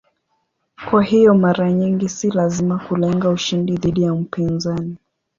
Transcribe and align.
Kwa 0.89 1.03
hiyo 1.03 1.33
mara 1.35 1.71
nyingi 1.71 2.09
si 2.09 2.29
lazima 2.31 2.79
kulenga 2.87 3.29
ushindi 3.29 3.77
dhidi 3.77 4.03
ya 4.03 4.15
mpinzani. 4.15 4.95